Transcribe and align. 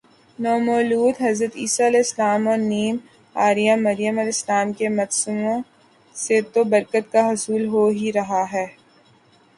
نومولود 0.39 1.15
حضرت 1.21 1.53
عیسی 1.57 1.87
ؑ 1.91 2.01
اور 2.45 2.57
نیم 2.71 2.95
عریاں 3.35 3.77
مریم 3.77 4.15
ؑ 4.19 4.31
کے 4.77 4.87
مجسموں 4.97 5.57
سے 6.15 6.35
تو 6.53 6.59
برکت 6.71 7.05
کا 7.13 7.21
حصول 7.29 7.63
ہو 7.67 7.83
ہی 7.97 8.07
رہا 8.13 8.43
ہے 8.53 8.65